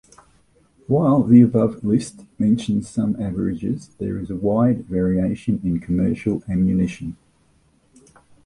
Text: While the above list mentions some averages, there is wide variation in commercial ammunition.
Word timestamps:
While 0.87 1.21
the 1.21 1.41
above 1.43 1.83
list 1.83 2.25
mentions 2.39 2.89
some 2.89 3.15
averages, 3.21 3.89
there 3.99 4.17
is 4.17 4.31
wide 4.31 4.85
variation 4.87 5.61
in 5.63 5.79
commercial 5.79 6.41
ammunition. 6.49 7.17